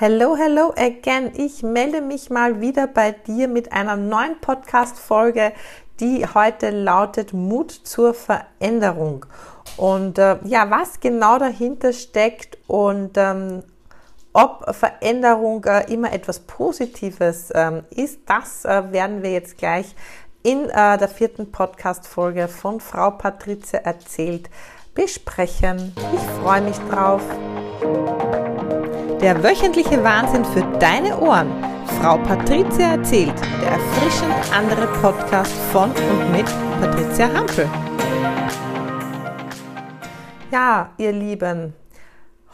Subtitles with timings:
[0.00, 1.32] Hello, hello again.
[1.34, 5.52] Ich melde mich mal wieder bei dir mit einer neuen Podcast-Folge,
[5.98, 9.26] die heute lautet Mut zur Veränderung.
[9.76, 13.64] Und äh, ja, was genau dahinter steckt und ähm,
[14.32, 19.96] ob Veränderung äh, immer etwas Positives ähm, ist, das äh, werden wir jetzt gleich
[20.44, 24.48] in äh, der vierten Podcast-Folge von Frau Patrizia erzählt
[24.94, 25.92] besprechen.
[26.14, 27.22] Ich freue mich drauf.
[29.20, 31.50] Der wöchentliche Wahnsinn für deine Ohren.
[32.00, 36.46] Frau Patricia erzählt, der erfrischend andere Podcast von und mit
[36.80, 37.68] Patricia Hampel.
[40.52, 41.74] Ja, ihr Lieben,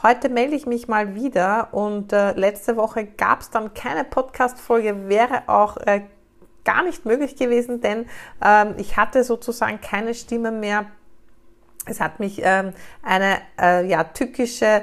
[0.02, 5.10] heute melde ich mich mal wieder und äh, letzte Woche gab es dann keine Podcast-Folge,
[5.10, 6.00] wäre auch äh,
[6.64, 8.06] gar nicht möglich gewesen, denn
[8.42, 10.86] ähm, ich hatte sozusagen keine Stimme mehr.
[11.84, 12.72] Es hat mich ähm,
[13.02, 14.80] eine äh, ja, tückische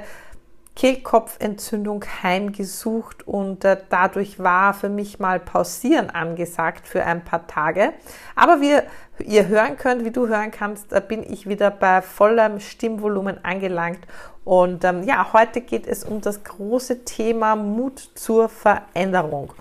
[0.74, 7.92] Kehlkopfentzündung heimgesucht und äh, dadurch war für mich mal Pausieren angesagt für ein paar Tage.
[8.34, 8.78] Aber wie
[9.22, 14.00] ihr hören könnt, wie du hören kannst, äh, bin ich wieder bei vollem Stimmvolumen angelangt.
[14.44, 19.52] Und ähm, ja, heute geht es um das große Thema Mut zur Veränderung.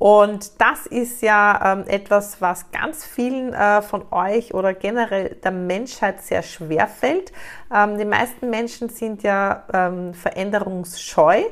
[0.00, 5.50] Und das ist ja ähm, etwas, was ganz vielen äh, von euch oder generell der
[5.50, 7.32] Menschheit sehr schwer fällt.
[7.70, 11.42] Ähm, die meisten Menschen sind ja ähm, veränderungsscheu.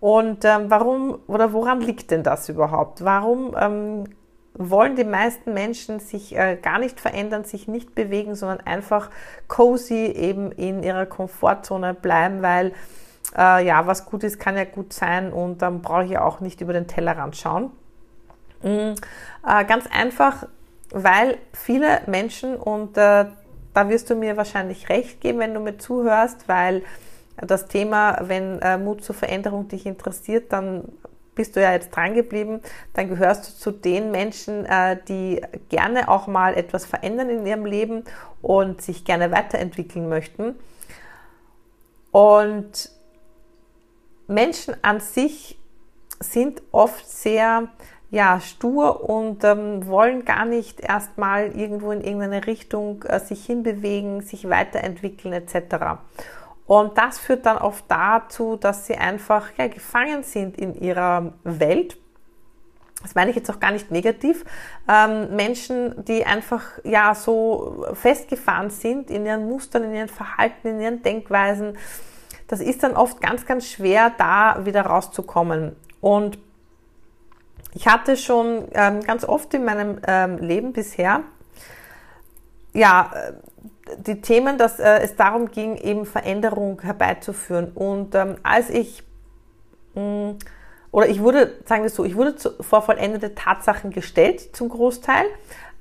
[0.00, 3.04] Und ähm, warum oder woran liegt denn das überhaupt?
[3.04, 4.04] Warum ähm,
[4.54, 9.10] wollen die meisten Menschen sich äh, gar nicht verändern, sich nicht bewegen, sondern einfach
[9.46, 12.72] cozy eben in ihrer Komfortzone bleiben, weil
[13.36, 16.60] äh, ja, was gut ist, kann ja gut sein und dann brauche ich auch nicht
[16.60, 17.70] über den Tellerrand schauen.
[18.62, 18.94] Mhm.
[19.46, 20.46] Äh, ganz einfach,
[20.90, 23.26] weil viele Menschen, und äh,
[23.74, 26.82] da wirst du mir wahrscheinlich recht geben, wenn du mir zuhörst, weil
[27.36, 30.84] das Thema, wenn äh, Mut zur Veränderung dich interessiert, dann
[31.34, 32.60] bist du ja jetzt dran geblieben,
[32.92, 37.64] dann gehörst du zu den Menschen, äh, die gerne auch mal etwas verändern in ihrem
[37.64, 38.04] Leben
[38.42, 40.56] und sich gerne weiterentwickeln möchten.
[42.10, 42.90] Und
[44.30, 45.58] Menschen an sich
[46.20, 47.68] sind oft sehr
[48.10, 54.20] ja, stur und ähm, wollen gar nicht erstmal irgendwo in irgendeine Richtung äh, sich hinbewegen,
[54.20, 56.00] sich weiterentwickeln etc.
[56.66, 61.96] Und das führt dann oft dazu, dass sie einfach ja, gefangen sind in ihrer Welt.
[63.02, 64.44] Das meine ich jetzt auch gar nicht negativ.
[64.88, 70.80] Ähm, Menschen, die einfach ja so festgefahren sind in ihren Mustern, in ihren Verhalten, in
[70.80, 71.78] ihren Denkweisen,
[72.50, 75.76] das ist dann oft ganz, ganz schwer, da wieder rauszukommen.
[76.00, 76.36] Und
[77.74, 81.22] ich hatte schon ähm, ganz oft in meinem ähm, Leben bisher,
[82.72, 83.32] ja, äh,
[83.98, 87.70] die Themen, dass äh, es darum ging, eben Veränderung herbeizuführen.
[87.72, 89.04] Und ähm, als ich,
[89.94, 90.38] mh, mm,
[90.90, 95.24] oder ich wurde, sagen wir so, ich wurde zu, vor vollendete Tatsachen gestellt zum Großteil.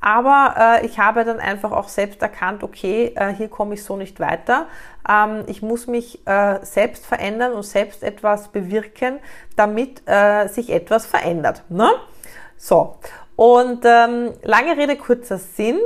[0.02, 3.98] Aber äh, ich habe dann einfach auch selbst erkannt, okay, äh, hier komme ich so
[3.98, 4.68] nicht weiter.
[5.08, 9.20] Ähm, ich muss mich äh, selbst verändern und selbst etwas bewirken,
[9.56, 11.64] damit äh, sich etwas verändert.
[11.70, 11.90] Ne?
[12.58, 12.96] So,
[13.36, 15.80] und ähm, lange Rede, kurzer Sinn.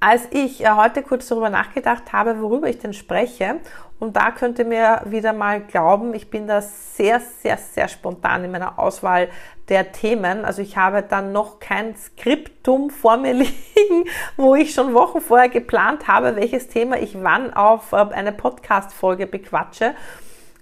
[0.00, 3.56] Als ich äh, heute kurz darüber nachgedacht habe, worüber ich denn spreche
[3.98, 8.44] und da könnt ihr mir wieder mal glauben, ich bin da sehr, sehr, sehr spontan
[8.44, 9.28] in meiner Auswahl
[9.68, 10.44] der Themen.
[10.44, 15.48] Also ich habe dann noch kein Skriptum vor mir liegen, wo ich schon Wochen vorher
[15.48, 19.94] geplant habe, welches Thema ich wann auf eine Podcast-Folge bequatsche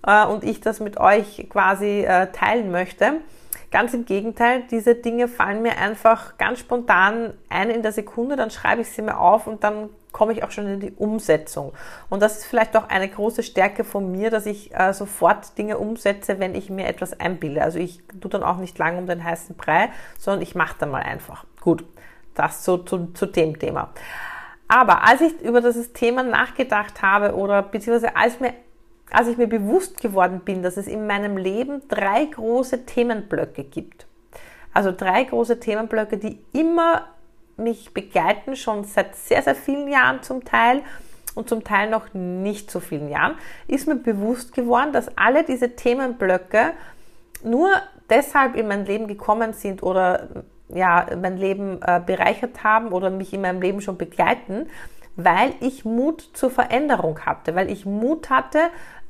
[0.06, 3.20] äh, und ich das mit euch quasi äh, teilen möchte.
[3.70, 8.50] Ganz im Gegenteil, diese Dinge fallen mir einfach ganz spontan ein in der Sekunde, dann
[8.50, 11.72] schreibe ich sie mir auf und dann komme ich auch schon in die Umsetzung.
[12.08, 15.76] Und das ist vielleicht auch eine große Stärke von mir, dass ich äh, sofort Dinge
[15.76, 17.60] umsetze, wenn ich mir etwas einbilde.
[17.60, 20.90] Also ich tue dann auch nicht lange um den heißen Brei, sondern ich mache dann
[20.90, 21.44] mal einfach.
[21.60, 21.84] Gut,
[22.34, 23.90] das zu, zu, zu dem Thema.
[24.68, 28.54] Aber als ich über dieses Thema nachgedacht habe oder beziehungsweise als mir
[29.10, 34.06] als ich mir bewusst geworden bin, dass es in meinem Leben drei große Themenblöcke gibt.
[34.72, 37.06] Also drei große Themenblöcke, die immer
[37.56, 40.82] mich begleiten, schon seit sehr, sehr vielen Jahren zum Teil
[41.34, 43.36] und zum Teil noch nicht so vielen Jahren,
[43.68, 46.72] ist mir bewusst geworden, dass alle diese Themenblöcke
[47.42, 47.70] nur
[48.10, 53.32] deshalb in mein Leben gekommen sind oder ja, mein Leben äh, bereichert haben oder mich
[53.32, 54.68] in meinem Leben schon begleiten,
[55.16, 58.58] weil ich Mut zur Veränderung hatte, weil ich Mut hatte,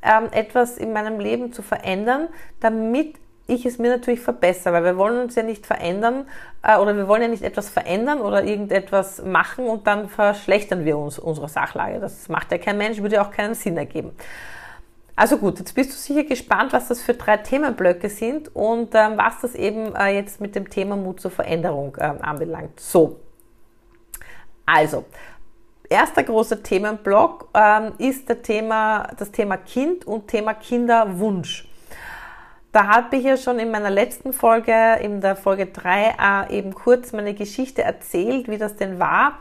[0.01, 3.15] ähm, etwas in meinem Leben zu verändern, damit
[3.47, 6.27] ich es mir natürlich verbessere, weil wir wollen uns ja nicht verändern
[6.63, 10.97] äh, oder wir wollen ja nicht etwas verändern oder irgendetwas machen und dann verschlechtern wir
[10.97, 11.99] uns unsere Sachlage.
[11.99, 14.11] Das macht ja kein Mensch, würde ja auch keinen Sinn ergeben.
[15.15, 19.13] Also gut, jetzt bist du sicher gespannt, was das für drei Themenblöcke sind und ähm,
[19.17, 22.79] was das eben äh, jetzt mit dem Thema Mut zur Veränderung ähm, anbelangt.
[22.79, 23.19] So,
[24.67, 25.05] also,
[25.89, 31.67] erster großer Themenblock ähm, ist der Thema, das Thema Kind und Thema Kinderwunsch.
[32.71, 36.75] Da habe ich ja schon in meiner letzten Folge, in der Folge 3, äh, eben
[36.75, 39.39] kurz meine Geschichte erzählt, wie das denn war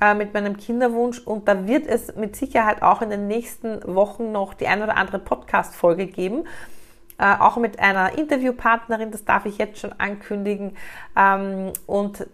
[0.00, 1.20] äh, mit meinem Kinderwunsch.
[1.20, 4.96] Und da wird es mit Sicherheit auch in den nächsten Wochen noch die ein oder
[4.96, 6.44] andere Podcast-Folge geben.
[7.18, 10.76] Äh, auch mit einer Interviewpartnerin, das darf ich jetzt schon ankündigen.
[11.16, 12.26] Ähm, und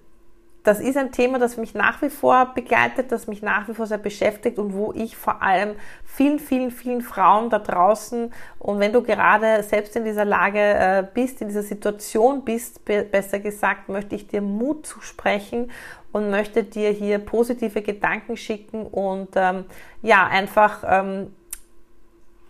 [0.64, 3.86] das ist ein Thema, das mich nach wie vor begleitet, das mich nach wie vor
[3.86, 8.92] sehr beschäftigt und wo ich vor allem vielen, vielen, vielen Frauen da draußen und wenn
[8.92, 14.14] du gerade selbst in dieser Lage äh, bist, in dieser Situation bist, besser gesagt, möchte
[14.14, 15.70] ich dir Mut zusprechen
[16.12, 19.64] und möchte dir hier positive Gedanken schicken und ähm,
[20.02, 21.32] ja, einfach ähm,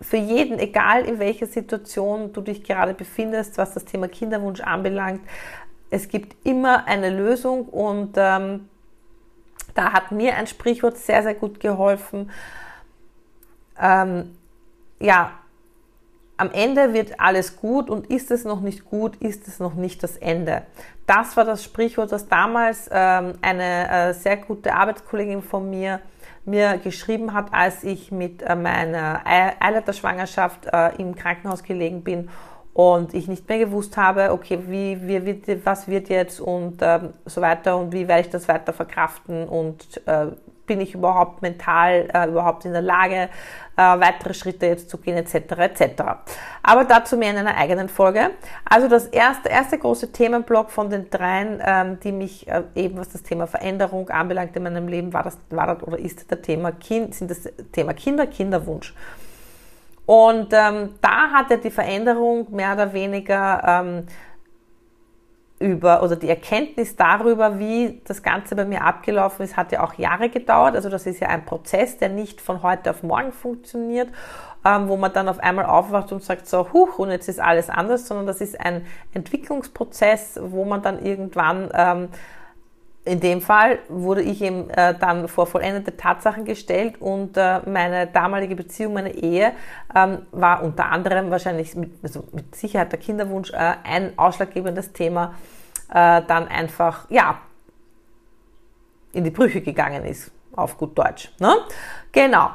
[0.01, 5.21] für jeden, egal in welcher Situation du dich gerade befindest, was das Thema Kinderwunsch anbelangt,
[5.91, 8.69] es gibt immer eine Lösung und ähm,
[9.75, 12.31] da hat mir ein Sprichwort sehr, sehr gut geholfen.
[13.81, 14.37] Ähm,
[14.99, 15.33] ja,
[16.37, 20.03] am Ende wird alles gut und ist es noch nicht gut, ist es noch nicht
[20.03, 20.63] das Ende.
[21.07, 26.01] Das war das Sprichwort, das damals ähm, eine äh, sehr gute Arbeitskollegin von mir
[26.45, 32.31] mir geschrieben hat, als ich mit äh, meiner Eileiterschwangerschaft äh, im Krankenhaus gelegen bin
[32.79, 37.13] und ich nicht mehr gewusst habe, okay, wie, wie wird, was wird jetzt und ähm,
[37.27, 40.27] so weiter und wie werde ich das weiter verkraften und äh,
[40.65, 43.31] bin ich überhaupt mental äh, überhaupt in der Lage,
[43.77, 45.35] äh, weitere Schritte jetzt zu gehen, etc.
[45.59, 46.03] etc.
[46.63, 48.31] Aber dazu mehr in einer eigenen Folge.
[48.65, 53.09] Also das erste, erste große Themenblock von den dreien, ähm, die mich äh, eben, was
[53.09, 56.71] das Thema Veränderung anbelangt in meinem Leben, war das, war das oder ist das Thema
[56.71, 58.95] Kind, sind das Thema Kinder, Kinderwunsch.
[60.09, 64.07] Und ähm, da hat er die Veränderung mehr oder weniger ähm,
[65.59, 69.93] über oder die Erkenntnis darüber, wie das Ganze bei mir abgelaufen ist, hat ja auch
[69.99, 70.77] Jahre gedauert.
[70.77, 74.09] Also das ist ja ein Prozess, der nicht von heute auf morgen funktioniert,
[74.65, 77.69] ähm, wo man dann auf einmal aufwacht und sagt so, huch, und jetzt ist alles
[77.69, 82.09] anders, sondern das ist ein Entwicklungsprozess, wo man dann irgendwann ähm,
[83.09, 88.07] in dem Fall wurde ich eben äh, dann vor vollendete Tatsachen gestellt und äh, meine
[88.07, 89.53] damalige Beziehung, meine Ehe,
[89.95, 95.35] ähm, war unter anderem wahrscheinlich mit, also mit Sicherheit der Kinderwunsch äh, ein ausschlaggebendes Thema,
[95.89, 97.39] äh, dann einfach, ja,
[99.13, 101.33] in die Brüche gegangen ist, auf gut Deutsch.
[101.41, 101.55] Ne?
[102.13, 102.51] Genau.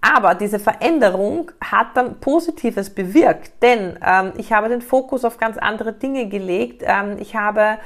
[0.00, 5.58] Aber diese Veränderung hat dann Positives bewirkt, denn ähm, ich habe den Fokus auf ganz
[5.58, 6.82] andere Dinge gelegt.
[6.84, 7.78] Ähm, ich habe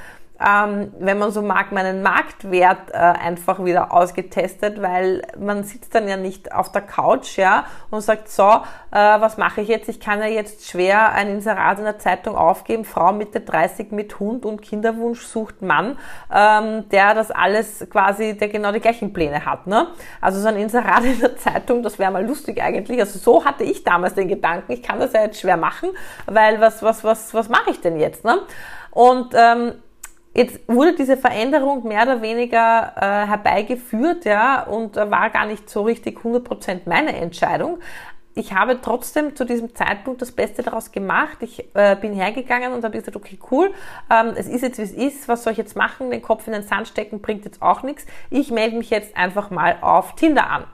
[0.45, 6.09] ähm, wenn man so mag, meinen Marktwert äh, einfach wieder ausgetestet, weil man sitzt dann
[6.09, 8.61] ja nicht auf der Couch ja, und sagt, so, äh,
[8.93, 9.89] was mache ich jetzt?
[9.89, 14.21] Ich kann ja jetzt schwer ein Inserat in der Zeitung aufgeben, Frau Mitte 30 mit
[14.21, 15.99] Hund und Kinderwunsch sucht Mann,
[16.35, 19.67] ähm, der das alles quasi, der genau die gleichen Pläne hat.
[19.67, 19.89] Ne?
[20.21, 23.01] Also so ein Inserat in der Zeitung, das wäre mal lustig eigentlich.
[23.01, 25.91] Also so hatte ich damals den Gedanken, ich kann das ja jetzt schwer machen,
[26.27, 28.25] weil was, was, was, was mache ich denn jetzt?
[28.25, 28.39] Ne?
[28.91, 29.73] Und ähm,
[30.37, 35.71] Jetzt wurde diese Veränderung mehr oder weniger äh, herbeigeführt, ja, und äh, war gar nicht
[35.71, 37.79] so richtig 100% meine Entscheidung.
[38.35, 41.39] Ich habe trotzdem zu diesem Zeitpunkt das Beste daraus gemacht.
[41.41, 43.73] Ich äh, bin hergegangen und habe gesagt, okay, cool,
[44.11, 46.11] ähm, es ist jetzt wie es ist, was soll ich jetzt machen?
[46.11, 48.05] Den Kopf in den Sand stecken bringt jetzt auch nichts.
[48.29, 50.65] Ich melde mich jetzt einfach mal auf Tinder an.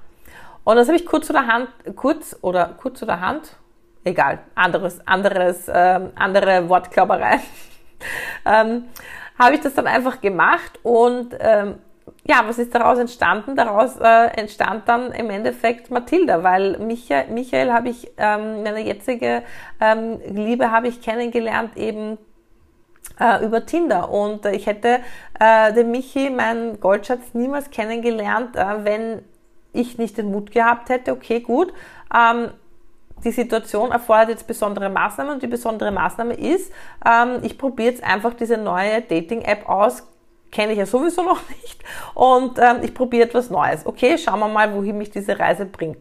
[0.64, 3.57] Und das habe ich kurz oder Hand, kurz oder kurz oder Hand,
[4.02, 7.38] egal, anderes, anderes, ähm, andere Wortklauberei.
[8.45, 8.87] ähm,
[9.44, 11.76] habe ich das dann einfach gemacht und ähm,
[12.25, 13.56] ja, was ist daraus entstanden?
[13.56, 19.42] Daraus äh, entstand dann im Endeffekt Mathilda, weil Michael, Michael habe ich, ähm, meine jetzige
[19.80, 22.18] ähm, Liebe habe ich kennengelernt eben
[23.18, 25.00] äh, über Tinder und äh, ich hätte
[25.40, 29.22] äh, den Michi, meinen Goldschatz, niemals kennengelernt, äh, wenn
[29.72, 31.72] ich nicht den Mut gehabt hätte, okay, gut,
[32.14, 32.50] ähm,
[33.25, 36.73] die Situation erfordert jetzt besondere Maßnahmen und die besondere Maßnahme ist,
[37.07, 40.07] ähm, ich probiere jetzt einfach diese neue Dating-App aus,
[40.50, 41.83] kenne ich ja sowieso noch nicht
[42.14, 43.87] und ähm, ich probiere etwas Neues.
[43.87, 45.99] Okay, schauen wir mal, wohin mich diese Reise bringt.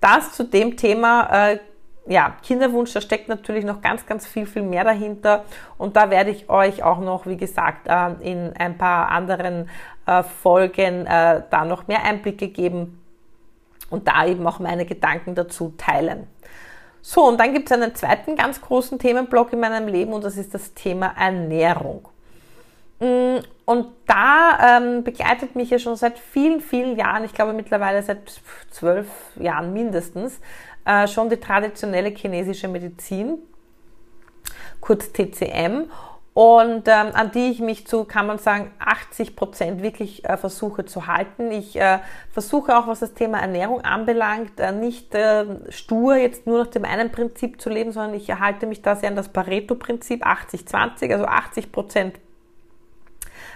[0.00, 1.58] Das zu dem Thema, äh,
[2.06, 5.44] ja, Kinderwunsch, da steckt natürlich noch ganz, ganz viel, viel mehr dahinter
[5.78, 9.68] und da werde ich euch auch noch, wie gesagt, äh, in ein paar anderen
[10.06, 12.99] äh, Folgen äh, da noch mehr Einblicke geben
[13.90, 16.26] und da eben auch meine Gedanken dazu teilen.
[17.02, 20.36] So, und dann gibt es einen zweiten ganz großen Themenblock in meinem Leben und das
[20.36, 22.08] ist das Thema Ernährung.
[23.00, 28.02] Mm, und da ähm, begleitet mich ja schon seit vielen, vielen Jahren, ich glaube mittlerweile
[28.02, 29.06] seit zwölf
[29.36, 30.40] Jahren mindestens,
[30.84, 33.38] äh, schon die traditionelle chinesische Medizin,
[34.80, 35.90] kurz TCM
[36.40, 40.86] und ähm, an die ich mich zu, kann man sagen, 80 Prozent wirklich äh, versuche
[40.86, 41.50] zu halten.
[41.50, 41.98] Ich äh,
[42.30, 46.86] versuche auch, was das Thema Ernährung anbelangt, äh, nicht äh, stur jetzt nur nach dem
[46.86, 51.26] einen Prinzip zu leben, sondern ich erhalte mich da sehr an das Pareto-Prinzip 80-20, also
[51.26, 52.18] 80 Prozent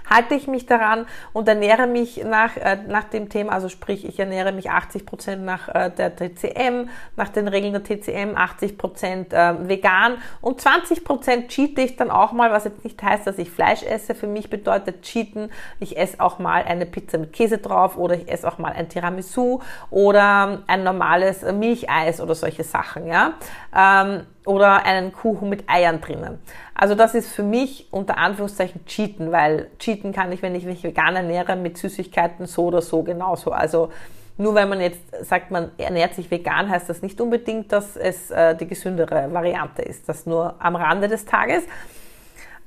[0.08, 4.18] halte ich mich daran und ernähre mich nach, äh, nach dem Thema, also sprich, ich
[4.18, 9.32] ernähre mich 80 Prozent nach äh, der TCM, nach den Regeln der TCM, 80 Prozent
[9.32, 13.38] äh, vegan und 20 Prozent cheate ich dann auch mal, was jetzt nicht heißt, dass
[13.38, 14.14] ich Fleisch esse.
[14.14, 18.28] Für mich bedeutet cheaten, ich esse auch mal eine Pizza mit Käse drauf oder ich
[18.30, 23.34] esse auch mal ein Tiramisu oder ein normales Milcheis oder solche Sachen, ja.
[23.76, 26.38] Ähm, oder einen Kuchen mit Eiern drinnen.
[26.74, 30.82] Also das ist für mich unter Anführungszeichen Cheaten, weil Cheaten kann ich, wenn ich mich
[30.82, 33.52] vegan ernähre, mit Süßigkeiten so oder so genauso.
[33.52, 33.90] Also
[34.36, 38.30] nur weil man jetzt sagt, man ernährt sich vegan, heißt das nicht unbedingt, dass es
[38.30, 40.08] äh, die gesündere Variante ist.
[40.08, 41.62] Das nur am Rande des Tages.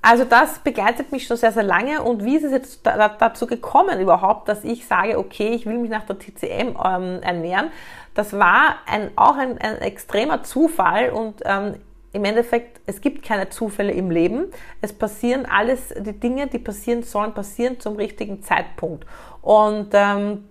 [0.01, 2.01] Also das begleitet mich schon sehr, sehr lange.
[2.01, 5.77] Und wie ist es jetzt da, dazu gekommen überhaupt, dass ich sage, okay, ich will
[5.77, 7.72] mich nach der TCM ähm, ernähren?
[8.13, 11.75] Das war ein, auch ein, ein extremer Zufall und ähm,
[12.17, 14.45] im Endeffekt, es gibt keine Zufälle im Leben.
[14.81, 19.05] Es passieren alles, die Dinge, die passieren sollen, passieren zum richtigen Zeitpunkt.
[19.43, 20.45] Und ähm,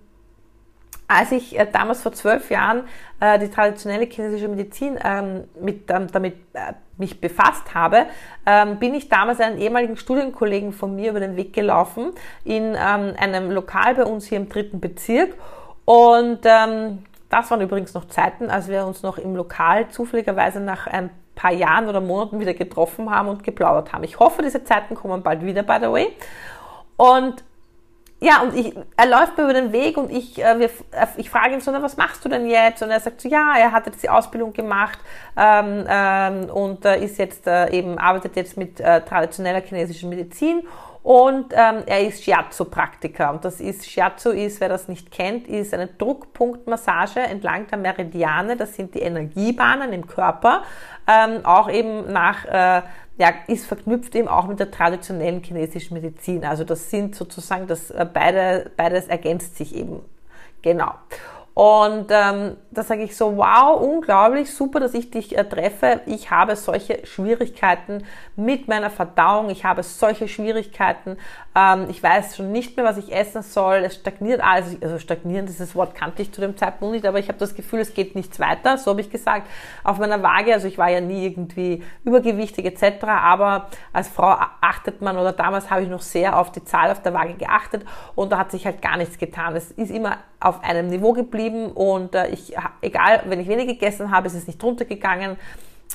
[1.09, 2.83] als ich äh, damals vor zwölf Jahren
[3.19, 8.05] äh, die traditionelle chinesische Medizin ähm, mit, ähm, damit äh, mich befasst habe,
[8.45, 12.11] ähm, bin ich damals einen ehemaligen Studienkollegen von mir über den Weg gelaufen
[12.45, 15.35] in ähm, einem Lokal bei uns hier im dritten Bezirk
[15.83, 20.87] und ähm, das waren übrigens noch Zeiten, als wir uns noch im Lokal zufälligerweise nach
[20.87, 24.03] ein paar Jahren oder Monaten wieder getroffen haben und geplaudert haben.
[24.03, 26.13] Ich hoffe, diese Zeiten kommen bald wieder, by the way.
[26.97, 27.45] Und
[28.19, 31.29] ja, und ich, er läuft mir über den Weg und ich, äh, wir, äh, ich
[31.29, 32.81] frage ihn so, na, was machst du denn jetzt?
[32.81, 34.97] Und er sagt so, ja, er hat jetzt die Ausbildung gemacht
[35.37, 40.63] ähm, ähm, und äh, ist jetzt äh, eben, arbeitet jetzt mit äh, traditioneller chinesischer Medizin
[41.07, 43.31] und ähm, er ist Shiatsu-Praktiker.
[43.31, 48.57] Und das ist, Shiatsu ist, wer das nicht kennt, ist eine Druckpunktmassage entlang der Meridiane.
[48.57, 50.63] Das sind die Energiebahnen im Körper.
[51.07, 52.81] Ähm, auch eben nach, äh,
[53.17, 56.43] ja, ist verknüpft eben auch mit der traditionellen chinesischen Medizin.
[56.43, 60.01] Also das sind sozusagen, das äh, beide, beides ergänzt sich eben.
[60.61, 60.91] Genau.
[61.57, 66.01] Und ähm, da sage ich so, wow, unglaublich, super, dass ich dich äh, treffe.
[66.05, 68.03] Ich habe solche Schwierigkeiten
[68.35, 69.49] mit meiner Verdauung.
[69.49, 71.17] Ich habe solche Schwierigkeiten.
[71.55, 73.77] Ähm, ich weiß schon nicht mehr, was ich essen soll.
[73.77, 74.79] Es stagniert alles.
[74.83, 77.79] Also stagnieren, dieses Wort kannte ich zu dem Zeitpunkt nicht, aber ich habe das Gefühl,
[77.79, 78.77] es geht nichts weiter.
[78.77, 79.47] So habe ich gesagt.
[79.83, 85.01] Auf meiner Waage, also ich war ja nie irgendwie übergewichtig etc., aber als Frau achtet
[85.01, 87.83] man, oder damals habe ich noch sehr auf die Zahl auf der Waage geachtet
[88.13, 89.55] und da hat sich halt gar nichts getan.
[89.55, 91.13] Es ist immer auf einem Niveau
[91.47, 95.37] geblieben und äh, ich, egal, wenn ich wenig gegessen habe, ist es nicht runtergegangen.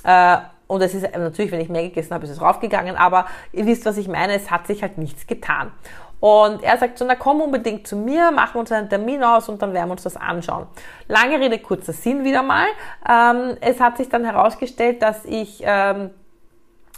[0.04, 3.66] Äh, und es ist natürlich, wenn ich mehr gegessen habe, ist es raufgegangen, aber ihr
[3.66, 5.70] wisst, was ich meine, es hat sich halt nichts getan.
[6.18, 9.60] Und er sagt so, na komm unbedingt zu mir, machen uns einen Termin aus und
[9.60, 10.66] dann werden wir uns das anschauen.
[11.08, 12.66] Lange Rede, kurzer Sinn wieder mal.
[13.08, 16.10] Ähm, es hat sich dann herausgestellt, dass ich ähm,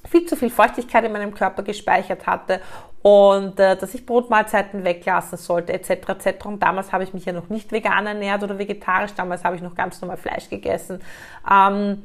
[0.08, 2.60] viel zu viel Feuchtigkeit in meinem Körper gespeichert hatte
[3.04, 5.90] und äh, dass ich Brotmahlzeiten weglassen sollte etc.
[6.08, 6.46] etc.
[6.46, 9.62] Und damals habe ich mich ja noch nicht vegan ernährt oder vegetarisch, damals habe ich
[9.62, 11.02] noch ganz normal Fleisch gegessen.
[11.50, 12.02] Ähm,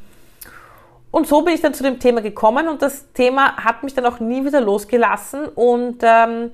[1.09, 4.05] und so bin ich dann zu dem Thema gekommen und das Thema hat mich dann
[4.05, 6.51] auch nie wieder losgelassen und ähm,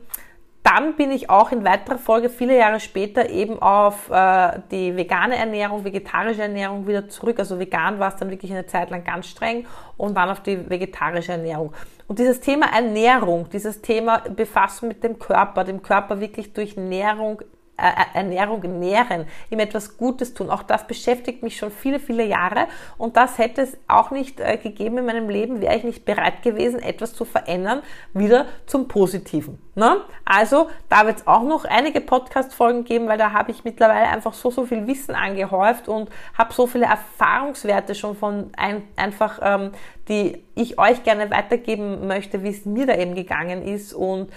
[0.62, 5.38] dann bin ich auch in weiterer Folge viele Jahre später eben auf äh, die vegane
[5.38, 7.40] Ernährung, vegetarische Ernährung wieder zurück.
[7.40, 9.66] Also vegan war es dann wirklich eine Zeit lang ganz streng
[9.98, 11.74] und dann auf die vegetarische Ernährung.
[12.08, 17.42] Und dieses Thema Ernährung, dieses Thema Befassen mit dem Körper, dem Körper wirklich durch Nährung
[17.42, 20.50] äh, äh, Ernährung nähren, ihm etwas Gutes tun.
[20.50, 22.68] Auch das beschäftigt mich schon viele, viele Jahre
[22.98, 26.42] und das hätte es auch nicht äh, gegeben in meinem Leben, wäre ich nicht bereit
[26.42, 27.82] gewesen, etwas zu verändern,
[28.14, 29.60] wieder zum Positiven.
[29.76, 29.98] Ne?
[30.24, 34.34] Also da wird es auch noch einige Podcast-Folgen geben, weil da habe ich mittlerweile einfach
[34.34, 39.72] so, so viel Wissen angehäuft und habe so viele Erfahrungswerte schon von ein, einfach, ähm,
[40.08, 44.32] die ich euch gerne weitergeben möchte, wie es mir da eben gegangen ist und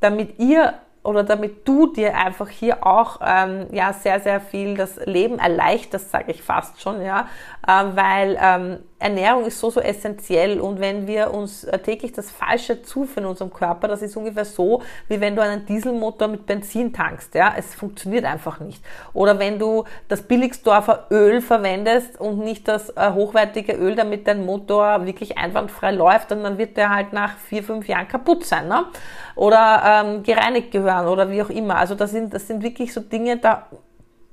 [0.00, 4.96] damit ihr oder damit du dir einfach hier auch ähm, ja sehr sehr viel das
[5.06, 7.26] Leben erleichterst, sage ich fast schon, ja,
[7.66, 12.30] äh, weil ähm, Ernährung ist so, so essentiell und wenn wir uns äh, täglich das
[12.30, 16.44] Falsche zuführen in unserem Körper, das ist ungefähr so, wie wenn du einen Dieselmotor mit
[16.44, 18.84] Benzin tankst, ja, es funktioniert einfach nicht.
[19.14, 24.44] Oder wenn du das Billigsdorfer Öl verwendest und nicht das äh, hochwertige Öl, damit dein
[24.44, 28.84] Motor wirklich einwandfrei läuft, dann, wird der halt nach vier, fünf Jahren kaputt sein, ne?
[29.34, 31.76] Oder ähm, gereinigt gehören oder wie auch immer.
[31.76, 33.66] Also das sind, das sind wirklich so Dinge, da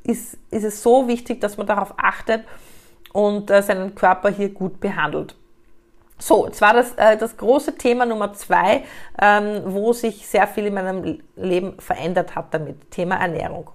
[0.04, 2.44] ist, ist es so wichtig, dass man darauf achtet,
[3.18, 5.36] und äh, seinen Körper hier gut behandelt.
[6.20, 8.84] So, jetzt war das äh, das große Thema Nummer zwei,
[9.20, 13.72] ähm, wo sich sehr viel in meinem Leben verändert hat damit, Thema Ernährung.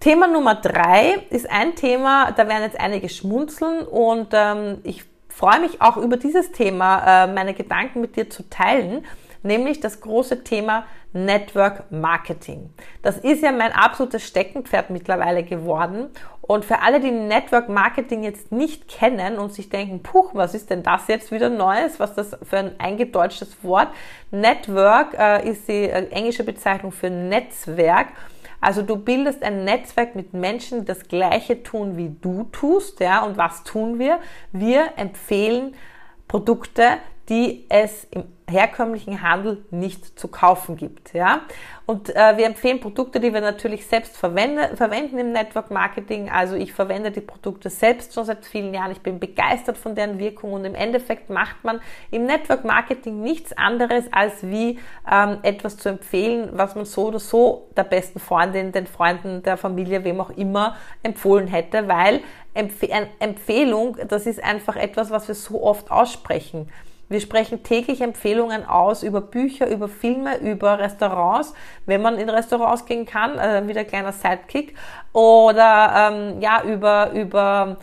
[0.00, 5.60] Thema Nummer drei ist ein Thema, da werden jetzt einige schmunzeln und ähm, ich freue
[5.60, 9.04] mich auch über dieses Thema, äh, meine Gedanken mit dir zu teilen,
[9.44, 12.70] nämlich das große Thema Network Marketing.
[13.02, 16.08] Das ist ja mein absolutes Steckenpferd mittlerweile geworden.
[16.40, 20.70] Und für alle, die Network Marketing jetzt nicht kennen und sich denken, puh, was ist
[20.70, 22.00] denn das jetzt wieder Neues?
[22.00, 23.88] Was das für ein eingedeutschtes Wort?
[24.30, 28.08] Network äh, ist die äh, englische Bezeichnung für Netzwerk.
[28.60, 33.22] Also du bildest ein Netzwerk mit Menschen, die das Gleiche tun, wie du tust, ja.
[33.22, 34.18] Und was tun wir?
[34.52, 35.74] Wir empfehlen
[36.28, 41.14] Produkte, die es im herkömmlichen Handel nicht zu kaufen gibt.
[41.14, 41.40] Ja?
[41.86, 46.30] Und äh, wir empfehlen Produkte, die wir natürlich selbst verwende, verwenden im Network Marketing.
[46.30, 48.92] Also ich verwende die Produkte selbst schon seit vielen Jahren.
[48.92, 53.56] Ich bin begeistert von deren Wirkung und im Endeffekt macht man im Network Marketing nichts
[53.56, 54.78] anderes, als wie
[55.10, 59.56] ähm, etwas zu empfehlen, was man so oder so der besten Freundin, den Freunden, der
[59.56, 62.20] Familie, wem auch immer empfohlen hätte, weil
[62.52, 62.84] Empf
[63.18, 66.68] Empfehlung, das ist einfach etwas, was wir so oft aussprechen.
[67.08, 71.54] Wir sprechen täglich Empfehlungen aus über Bücher, über Filme, über Restaurants,
[71.86, 74.74] wenn man in Restaurants gehen kann, äh, wieder kleiner Sidekick,
[75.12, 77.76] oder ähm, ja über über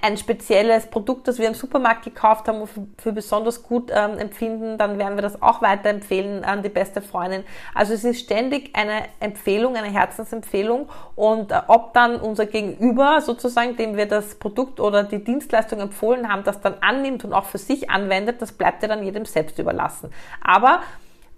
[0.00, 4.78] ein spezielles Produkt, das wir im Supermarkt gekauft haben und für besonders gut ähm, empfinden,
[4.78, 7.44] dann werden wir das auch weiterempfehlen an die beste Freundin.
[7.74, 13.76] Also es ist ständig eine Empfehlung, eine Herzensempfehlung und äh, ob dann unser Gegenüber sozusagen,
[13.76, 17.58] dem wir das Produkt oder die Dienstleistung empfohlen haben, das dann annimmt und auch für
[17.58, 20.10] sich anwendet, das bleibt ja dann jedem selbst überlassen.
[20.40, 20.80] Aber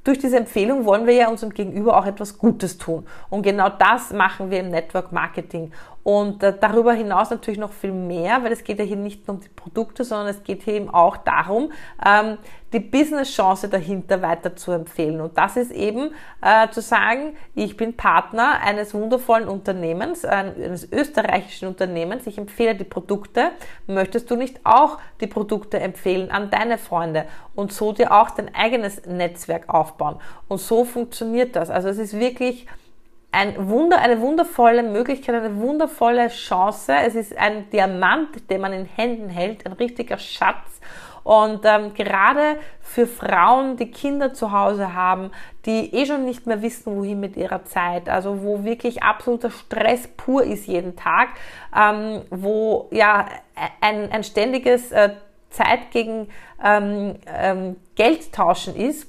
[0.05, 3.07] durch diese Empfehlung wollen wir ja unserem Gegenüber auch etwas Gutes tun.
[3.29, 5.73] Und genau das machen wir im Network Marketing.
[6.09, 9.37] Und äh, darüber hinaus natürlich noch viel mehr, weil es geht ja hier nicht nur
[9.37, 11.71] um die Produkte, sondern es geht hier eben auch darum,
[12.03, 12.39] ähm,
[12.73, 15.21] die Business-Chance dahinter weiter zu empfehlen.
[15.21, 21.69] Und das ist eben äh, zu sagen, ich bin Partner eines wundervollen Unternehmens, eines österreichischen
[21.69, 23.51] Unternehmens, ich empfehle die Produkte.
[23.87, 28.55] Möchtest du nicht auch die Produkte empfehlen an deine Freunde und so dir auch dein
[28.55, 30.17] eigenes Netzwerk aufbauen?
[30.49, 31.69] Und so funktioniert das.
[31.69, 32.67] Also es ist wirklich
[33.31, 36.95] ein Wunder, eine wundervolle Möglichkeit, eine wundervolle Chance.
[37.05, 40.81] Es ist ein Diamant, den man in Händen hält, ein richtiger Schatz.
[41.25, 45.31] Und ähm, gerade für Frauen, die Kinder zu Hause haben,
[45.67, 50.09] die eh schon nicht mehr wissen, wohin mit ihrer Zeit, also wo wirklich absoluter Stress
[50.09, 51.29] pur ist jeden Tag,
[51.77, 53.27] ähm, wo ja
[53.83, 55.11] ein, ein ständiges äh,
[55.51, 56.29] Zeit gegen
[56.65, 59.07] ähm, ähm, Geld tauschen ist.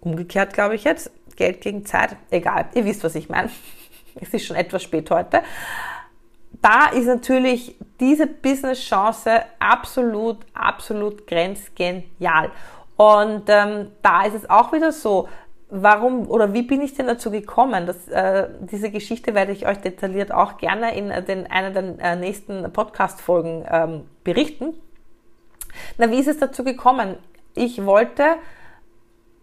[0.00, 1.12] Umgekehrt glaube ich jetzt.
[1.36, 3.50] Geld gegen Zeit, egal, ihr wisst, was ich meine.
[4.18, 5.42] Es ist schon etwas spät heute.
[6.62, 12.50] Da ist natürlich diese Business-Chance absolut, absolut grenzgenial.
[12.96, 15.28] Und ähm, da ist es auch wieder so,
[15.68, 17.86] warum oder wie bin ich denn dazu gekommen?
[17.86, 22.16] Das, äh, diese Geschichte werde ich euch detailliert auch gerne in den, einer der äh,
[22.16, 24.74] nächsten Podcast-Folgen ähm, berichten.
[25.98, 27.16] Na, wie ist es dazu gekommen?
[27.54, 28.36] Ich wollte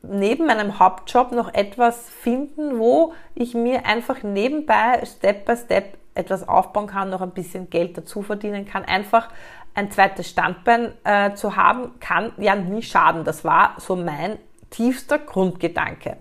[0.04, 6.48] neben meinem Hauptjob noch etwas finden, wo ich mir einfach nebenbei Step by Step etwas
[6.48, 8.86] aufbauen kann, noch ein bisschen Geld dazu verdienen kann.
[8.86, 9.30] Einfach
[9.74, 13.24] ein zweites Standbein äh, zu haben, kann ja nie schaden.
[13.24, 14.38] Das war so mein
[14.70, 16.18] tiefster Grundgedanke.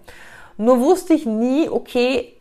[0.57, 2.32] Nur wusste ich nie, okay,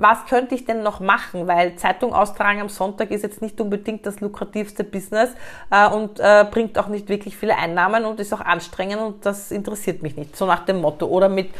[0.00, 1.46] was könnte ich denn noch machen?
[1.46, 5.30] Weil Zeitung austragen am Sonntag ist jetzt nicht unbedingt das lukrativste Business
[5.70, 9.50] äh, und äh, bringt auch nicht wirklich viele Einnahmen und ist auch anstrengend und das
[9.50, 10.36] interessiert mich nicht.
[10.36, 11.06] So nach dem Motto.
[11.06, 11.50] Oder mit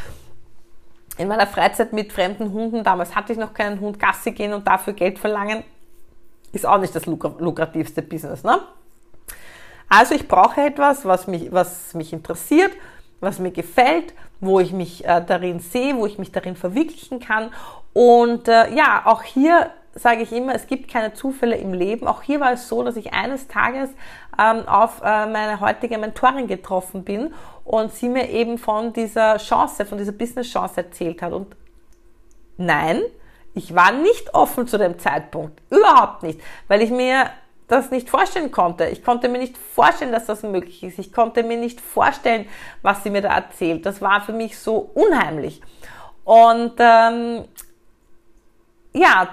[1.19, 4.67] in meiner Freizeit mit fremden Hunden, damals hatte ich noch keinen Hund, Gassi gehen und
[4.67, 5.65] dafür Geld verlangen,
[6.53, 8.45] ist auch nicht das lukrativste Business.
[8.45, 8.61] Ne?
[9.89, 12.71] Also ich brauche etwas, was mich, was mich interessiert,
[13.21, 17.51] was mir gefällt, wo ich mich äh, darin sehe, wo ich mich darin verwirklichen kann
[17.99, 22.07] und äh, ja, auch hier sage ich immer, es gibt keine Zufälle im Leben.
[22.07, 23.91] Auch hier war es so, dass ich eines Tages
[24.41, 27.35] ähm, auf äh, meine heutige Mentorin getroffen bin
[27.65, 31.33] und sie mir eben von dieser Chance, von dieser Business-Chance erzählt hat.
[31.33, 31.57] Und
[32.57, 33.03] nein,
[33.53, 35.61] ich war nicht offen zu dem Zeitpunkt.
[35.69, 36.41] Überhaupt nicht.
[36.69, 37.29] Weil ich mir
[37.67, 38.87] das nicht vorstellen konnte.
[38.87, 41.01] Ich konnte mir nicht vorstellen, dass das möglich ist.
[41.01, 42.47] Ich konnte mir nicht vorstellen,
[42.81, 43.85] was sie mir da erzählt.
[43.87, 45.61] Das war für mich so unheimlich.
[46.23, 47.45] Und ähm,
[48.93, 49.29] ja,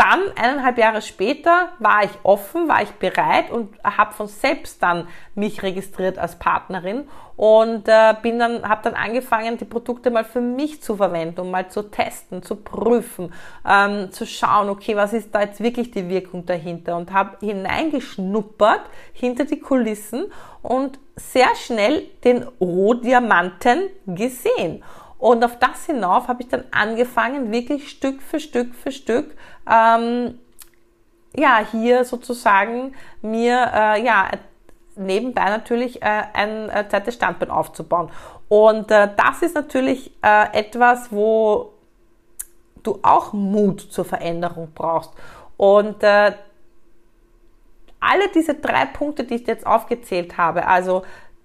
[0.00, 5.06] dann, eineinhalb Jahre später, war ich offen, war ich bereit und habe von selbst dann
[5.34, 10.40] mich registriert als Partnerin und äh, bin dann, habe dann angefangen, die Produkte mal für
[10.40, 13.34] mich zu verwenden, um mal zu testen, zu prüfen,
[13.68, 18.82] ähm, zu schauen, okay, was ist da jetzt wirklich die Wirkung dahinter und habe hineingeschnuppert
[19.12, 24.82] hinter die Kulissen und sehr schnell den Rohdiamanten gesehen.
[25.20, 29.36] Und auf das hinauf habe ich dann angefangen, wirklich Stück für Stück für Stück,
[29.70, 30.38] ähm,
[31.36, 34.30] ja, hier sozusagen mir, äh, ja,
[34.96, 38.10] nebenbei natürlich äh, ein äh, zweites Standbein aufzubauen.
[38.48, 41.74] Und äh, das ist natürlich äh, etwas, wo
[42.82, 45.12] du auch Mut zur Veränderung brauchst.
[45.58, 46.32] Und äh,
[48.00, 51.02] alle diese drei Punkte, die ich jetzt aufgezählt habe, also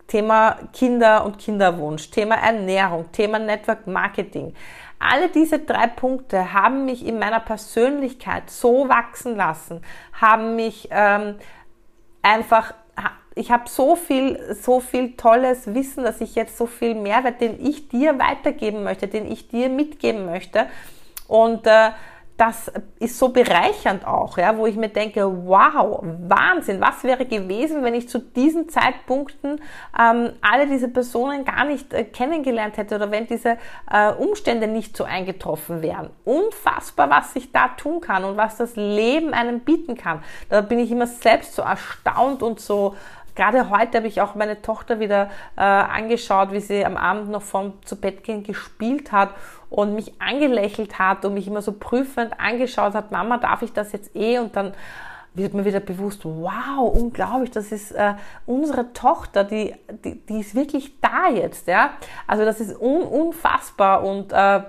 [0.08, 4.54] Thema Kinder und Kinderwunsch, Thema Ernährung, Thema Network Marketing.
[5.00, 9.82] Alle diese drei Punkte haben mich in meiner Persönlichkeit so wachsen lassen,
[10.14, 11.36] haben mich ähm,
[12.22, 12.74] einfach,
[13.36, 17.64] ich habe so viel, so viel tolles Wissen, dass ich jetzt so viel Mehrwert, den
[17.66, 20.68] ich dir weitergeben möchte, den ich dir mitgeben möchte.
[21.28, 21.92] Und äh,
[22.38, 22.70] das
[23.00, 27.94] ist so bereichernd auch, ja, wo ich mir denke, wow, Wahnsinn, was wäre gewesen, wenn
[27.94, 29.62] ich zu diesen Zeitpunkten
[29.98, 33.58] ähm, alle diese Personen gar nicht äh, kennengelernt hätte oder wenn diese
[33.90, 36.10] äh, Umstände nicht so eingetroffen wären.
[36.26, 40.22] Unfassbar, was ich da tun kann und was das Leben einem bieten kann.
[40.50, 42.96] Da bin ich immer selbst so erstaunt und so
[43.36, 47.42] Gerade heute habe ich auch meine Tochter wieder äh, angeschaut, wie sie am Abend noch
[47.42, 49.32] vorm zu Bett gehen gespielt hat
[49.70, 53.92] und mich angelächelt hat und mich immer so prüfend angeschaut hat, Mama, darf ich das
[53.92, 54.40] jetzt eh?
[54.40, 54.74] Und dann
[55.34, 58.14] wird mir wieder bewusst, wow, unglaublich, das ist äh,
[58.46, 61.92] unsere Tochter, die, die, die ist wirklich da jetzt, ja.
[62.26, 64.62] Also das ist un, unfassbar und äh,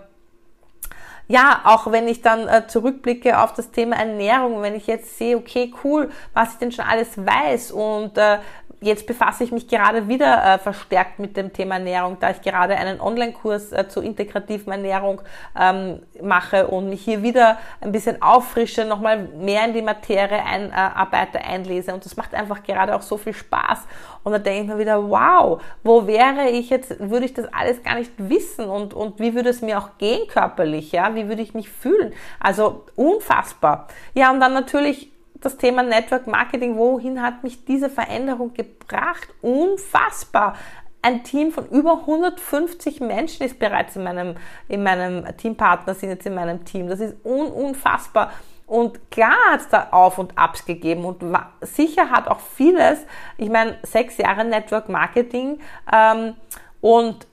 [1.29, 5.37] ja, auch wenn ich dann äh, zurückblicke auf das Thema Ernährung, wenn ich jetzt sehe,
[5.37, 8.39] okay, cool, was ich denn schon alles weiß und äh,
[8.81, 12.77] jetzt befasse ich mich gerade wieder äh, verstärkt mit dem Thema Ernährung, da ich gerade
[12.77, 15.23] einen Online-Kurs äh, zur integrativen Ernährung
[15.59, 21.39] ähm, mache und mich hier wieder ein bisschen auffrische, nochmal mehr in die Materie einarbeite,
[21.39, 21.95] äh, einlese.
[21.95, 23.81] Und das macht einfach gerade auch so viel Spaß.
[24.25, 27.83] Und da denke ich mir wieder, wow, wo wäre ich jetzt, würde ich das alles
[27.83, 31.15] gar nicht wissen und, und wie würde es mir auch gehen körperlich, ja?
[31.15, 32.13] Wie würde ich mich fühlen?
[32.41, 33.87] Also unfassbar.
[34.15, 35.13] Ja, und dann natürlich
[35.47, 39.29] das Thema Network Marketing, wohin hat mich diese Veränderung gebracht?
[39.43, 40.57] Unfassbar.
[41.03, 44.35] Ein Team von über 150 Menschen ist bereits in meinem,
[44.67, 46.89] in meinem Teampartner, sind jetzt in meinem Team.
[46.89, 48.33] Das ist un, unfassbar.
[48.67, 51.23] Und klar hat es da Auf und Abs gegeben und
[51.61, 53.07] sicher hat auch vieles,
[53.39, 55.61] ich meine, sechs Jahre Network Marketing
[55.93, 56.35] ähm,
[56.81, 57.29] und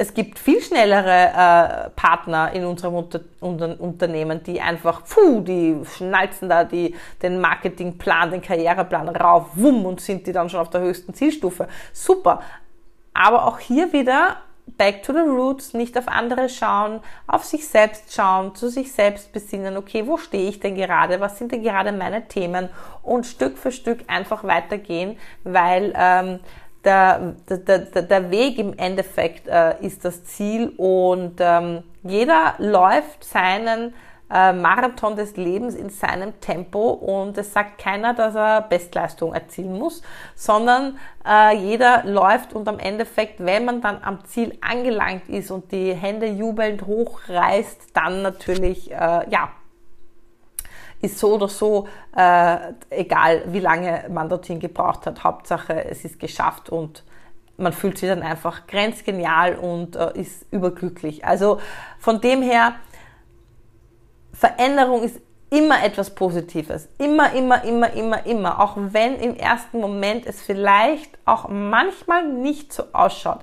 [0.00, 5.76] es gibt viel schnellere äh, Partner in unserem Unter Unter Unternehmen, die einfach, puh, die
[5.96, 10.70] schnalzen da die, den Marketingplan, den Karriereplan rauf, wumm, und sind die dann schon auf
[10.70, 11.66] der höchsten Zielstufe.
[11.92, 12.40] Super.
[13.12, 14.36] Aber auch hier wieder
[14.76, 19.32] back to the roots, nicht auf andere schauen, auf sich selbst schauen, zu sich selbst
[19.32, 22.68] besinnen, okay, wo stehe ich denn gerade, was sind denn gerade meine Themen
[23.02, 26.40] und Stück für Stück einfach weitergehen, weil ähm,
[26.84, 33.24] der, der, der, der Weg im Endeffekt äh, ist das Ziel und ähm, jeder läuft
[33.24, 33.94] seinen
[34.30, 39.78] äh, Marathon des Lebens in seinem Tempo und es sagt keiner, dass er Bestleistung erzielen
[39.78, 40.02] muss,
[40.34, 45.72] sondern äh, jeder läuft und am Endeffekt, wenn man dann am Ziel angelangt ist und
[45.72, 49.50] die Hände jubelnd hochreißt, dann natürlich, äh, ja,
[51.00, 52.56] ist so oder so äh,
[52.90, 55.24] egal, wie lange man dorthin gebraucht hat.
[55.24, 57.04] Hauptsache, es ist geschafft und
[57.56, 61.24] man fühlt sich dann einfach grenzgenial und äh, ist überglücklich.
[61.24, 61.60] Also
[61.98, 62.74] von dem her,
[64.32, 66.88] Veränderung ist immer etwas Positives.
[66.98, 68.60] Immer, immer, immer, immer, immer.
[68.60, 73.40] Auch wenn im ersten Moment es vielleicht auch manchmal nicht so ausschaut.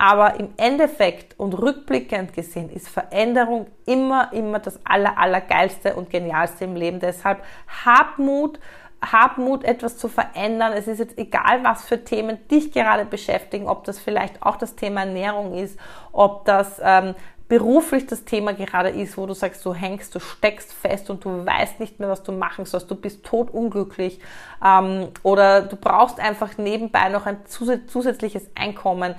[0.00, 6.64] Aber im Endeffekt und rückblickend gesehen ist Veränderung immer, immer das aller, allergeilste und genialste
[6.64, 7.00] im Leben.
[7.00, 7.42] Deshalb
[7.84, 8.60] hab Mut,
[9.02, 10.72] hab Mut, etwas zu verändern.
[10.72, 14.76] Es ist jetzt egal, was für Themen dich gerade beschäftigen, ob das vielleicht auch das
[14.76, 15.76] Thema Ernährung ist,
[16.12, 17.16] ob das ähm,
[17.48, 21.46] beruflich das Thema gerade ist, wo du sagst, du hängst, du steckst fest und du
[21.46, 24.20] weißt nicht mehr, was du machen sollst, du bist totunglücklich
[24.64, 29.14] ähm, oder du brauchst einfach nebenbei noch ein zusätzliches Einkommen.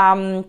[0.00, 0.44] Ähm,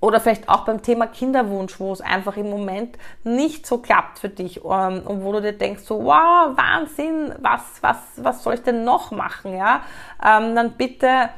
[0.00, 4.28] oder vielleicht auch beim Thema Kinderwunsch, wo es einfach im Moment nicht so klappt für
[4.28, 8.62] dich ähm, und wo du dir denkst, so, wow, Wahnsinn, was, was, was soll ich
[8.62, 9.82] denn noch machen, ja?
[10.24, 11.30] Ähm, dann bitte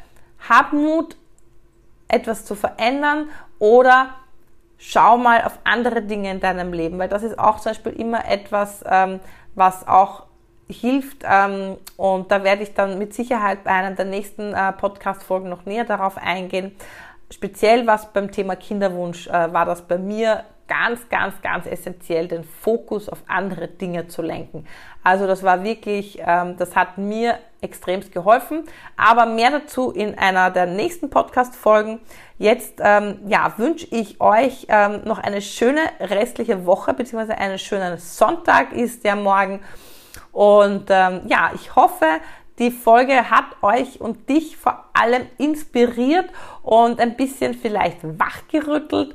[0.48, 1.16] hab Mut,
[2.08, 3.28] etwas zu verändern
[3.58, 4.14] oder
[4.78, 8.24] schau mal auf andere Dinge in deinem Leben, weil das ist auch zum Beispiel immer
[8.26, 9.20] etwas, ähm,
[9.54, 10.24] was auch
[10.68, 11.24] hilft.
[11.24, 15.64] Ähm, und da werde ich dann mit Sicherheit bei einer der nächsten äh, Podcast-Folgen noch
[15.64, 16.74] näher darauf eingehen.
[17.30, 22.44] Speziell was beim Thema Kinderwunsch äh, war das bei mir ganz, ganz, ganz essentiell, den
[22.44, 24.66] Fokus auf andere Dinge zu lenken.
[25.02, 28.64] Also das war wirklich, ähm, das hat mir extremst geholfen.
[28.96, 32.00] Aber mehr dazu in einer der nächsten Podcast-Folgen.
[32.36, 37.98] Jetzt ähm, ja, wünsche ich euch ähm, noch eine schöne restliche Woche, beziehungsweise einen schönen
[37.98, 39.60] Sonntag ist der morgen.
[40.30, 42.06] Und ähm, ja, ich hoffe,
[42.58, 46.26] die Folge hat euch und dich vor allem inspiriert
[46.62, 49.14] und ein bisschen vielleicht wachgerüttelt.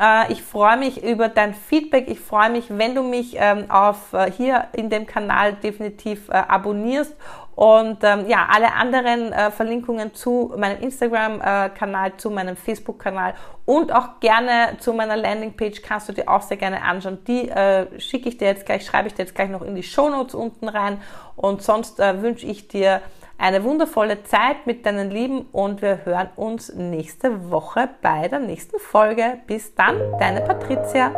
[0.00, 2.08] Äh, ich freue mich über dein Feedback.
[2.08, 6.32] Ich freue mich, wenn du mich ähm, auf äh, hier in dem Kanal definitiv äh,
[6.32, 7.14] abonnierst
[7.58, 14.20] und ähm, ja, alle anderen äh, Verlinkungen zu meinem Instagram-Kanal, zu meinem Facebook-Kanal und auch
[14.20, 17.18] gerne zu meiner Landingpage kannst du dir auch sehr gerne anschauen.
[17.26, 19.82] Die äh, schicke ich dir jetzt gleich, schreibe ich dir jetzt gleich noch in die
[19.82, 21.00] Show Notes unten rein.
[21.34, 23.02] Und sonst äh, wünsche ich dir
[23.38, 28.78] eine wundervolle Zeit mit deinen Lieben und wir hören uns nächste Woche bei der nächsten
[28.78, 29.40] Folge.
[29.48, 31.12] Bis dann, deine Patricia.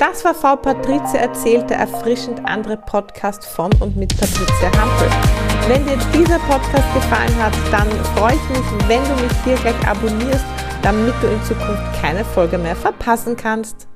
[0.00, 5.10] Das war Frau Patricia erzählt, der erfrischend andere Podcast von und mit Patricia Hampel.
[5.68, 7.86] Wenn dir dieser Podcast gefallen hat, dann
[8.16, 10.46] freue ich mich, wenn du mich hier gleich abonnierst,
[10.80, 13.89] damit du in Zukunft keine Folge mehr verpassen kannst.